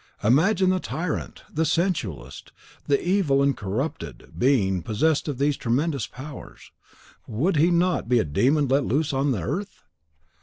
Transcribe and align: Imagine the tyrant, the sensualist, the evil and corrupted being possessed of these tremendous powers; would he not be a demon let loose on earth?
Imagine 0.23 0.71
the 0.71 0.79
tyrant, 0.79 1.43
the 1.53 1.63
sensualist, 1.63 2.51
the 2.87 2.99
evil 3.07 3.43
and 3.43 3.55
corrupted 3.55 4.31
being 4.35 4.81
possessed 4.81 5.27
of 5.27 5.37
these 5.37 5.55
tremendous 5.57 6.07
powers; 6.07 6.71
would 7.27 7.57
he 7.57 7.69
not 7.69 8.09
be 8.09 8.17
a 8.17 8.25
demon 8.25 8.67
let 8.67 8.83
loose 8.83 9.13
on 9.13 9.35
earth? 9.35 9.83